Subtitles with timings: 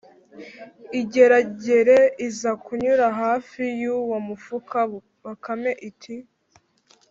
[0.99, 4.77] Ingeragere iza kunyura hafi y’uwo mufuka,
[5.25, 6.15] Bakame iti